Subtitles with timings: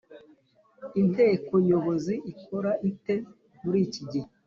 [1.01, 3.15] Inteko Nyobozi ikora ite
[3.63, 4.27] muri iki gihe‽